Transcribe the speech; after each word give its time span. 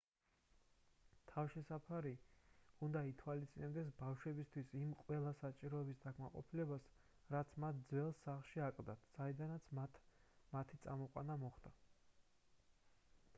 თავშესაფრები 1.31 2.13
უნდა 2.87 3.03
ითვალისწინებდეს 3.09 3.91
ბავშვებისთვის 3.99 4.71
იმ 4.81 4.95
ყველა 5.03 5.33
საჭიროების 5.41 6.01
დაკმაყოფილებას 6.07 6.89
რაც 7.37 7.53
მათ 7.67 7.85
ძველ 7.93 8.11
სახლში 8.25 8.65
აკლდათ 8.71 9.05
საიდანაც 9.15 9.69
მათი 9.85 10.81
წამოყვანა 10.87 11.37
მოხდა 11.47 11.75